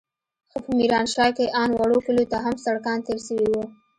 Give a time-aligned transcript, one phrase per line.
[0.51, 3.63] خو په ميرانشاه کښې ان وړو کليو ته هم سړکان تېر سوي وو.